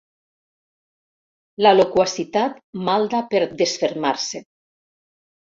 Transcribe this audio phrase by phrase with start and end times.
[1.65, 2.57] La loquacitat
[2.89, 4.47] malda per desfermar-se.